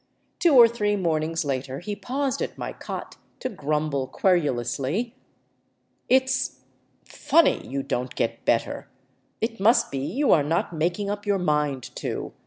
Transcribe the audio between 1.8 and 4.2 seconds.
paused at my cot to grumble